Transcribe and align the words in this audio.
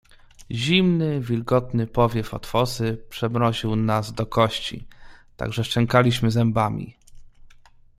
"Zimny, 0.51 1.21
wilgotny 1.21 1.87
powiew 1.87 2.33
od 2.33 2.47
fosy 2.47 2.97
przemroził 3.09 3.75
nas 3.75 4.13
do 4.13 4.25
kości 4.25 4.87
tak, 5.37 5.53
że 5.53 5.63
szczękaliśmy 5.63 6.31
zębami." 6.31 6.97